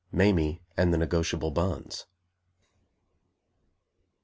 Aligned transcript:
_Mamie 0.11 0.61
and 0.75 0.91
the 0.91 0.97
Negotiable 0.97 1.51
Bonds. 1.51 2.07